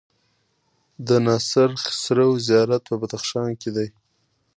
د 1.07 1.09
ناصر 1.27 1.69
خسرو 1.83 2.29
زيارت 2.47 2.81
په 2.89 2.95
بدخشان 3.01 3.49
کی 3.61 3.69
دی 3.75 3.87